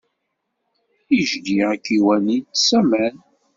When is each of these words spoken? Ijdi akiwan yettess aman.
Ijdi 1.19 1.55
akiwan 1.71 2.25
yettess 2.33 2.69
aman. 2.79 3.15